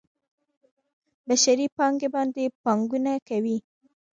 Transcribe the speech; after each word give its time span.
بشري 1.27 1.67
پانګې 1.77 2.07
باندې 2.15 2.43
پانګونه 2.63 3.13
کوي. 3.27 3.57